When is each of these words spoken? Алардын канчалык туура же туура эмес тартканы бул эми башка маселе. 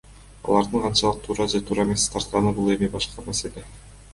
Алардын 0.53 0.81
канчалык 0.85 1.19
туура 1.27 1.47
же 1.53 1.61
туура 1.67 1.85
эмес 1.89 2.07
тартканы 2.15 2.55
бул 2.61 2.73
эми 2.77 2.91
башка 2.97 3.27
маселе. 3.31 3.69